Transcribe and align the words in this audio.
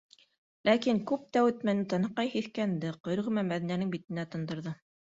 Ләкин 0.69 1.01
күп 1.11 1.27
тә 1.37 1.43
үтмәне, 1.49 1.85
танаҡай 1.93 2.35
һиҫкәнде, 2.39 2.95
ҡойроғо 3.05 3.39
менән 3.39 3.55
Мәҙинәнең 3.57 3.95
битенә 3.99 4.29
тондорҙо. 4.37 4.81